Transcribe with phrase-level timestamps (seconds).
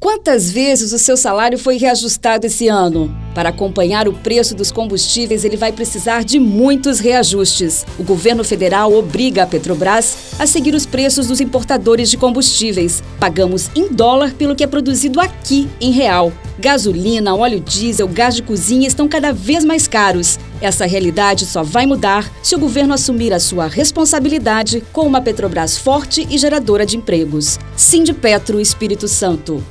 [0.00, 3.14] Quantas vezes o seu salário foi reajustado esse ano?
[3.34, 7.84] Para acompanhar o preço dos combustíveis, ele vai precisar de muitos reajustes.
[7.98, 13.02] O governo federal obriga a Petrobras a seguir os preços dos importadores de combustíveis.
[13.20, 16.32] Pagamos em dólar pelo que é produzido aqui em real.
[16.58, 20.38] Gasolina, óleo diesel, gás de cozinha estão cada vez mais caros.
[20.62, 25.76] Essa realidade só vai mudar se o governo assumir a sua responsabilidade com uma Petrobras
[25.76, 27.58] forte e geradora de empregos.
[27.76, 29.62] Sim Petro Espírito Santo.